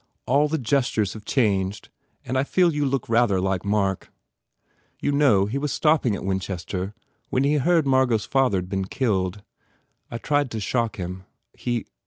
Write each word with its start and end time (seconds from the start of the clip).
All 0.25 0.47
the 0.47 0.57
gestures 0.57 1.13
have 1.13 1.25
changed 1.25 1.89
and 2.25 2.35
I 2.35 2.43
feel 2.43 2.73
You 2.73 2.85
look 2.87 3.07
rather 3.07 3.39
like 3.39 3.63
Mark. 3.63 4.11
You 4.99 5.11
know 5.11 5.45
he 5.45 5.59
was 5.59 5.71
stopping 5.71 6.15
at 6.15 6.25
Winchester 6.25 6.95
when 7.29 7.43
he 7.43 7.57
heard 7.59 7.85
Margot 7.85 8.15
s 8.15 8.25
father 8.25 8.61
d 8.61 8.67
been 8.67 8.85
killed. 8.85 9.43
I 10.09 10.17
tried 10.17 10.49
to 10.49 10.59
shock 10.59 10.95
him. 10.95 11.25
He. 11.53 11.85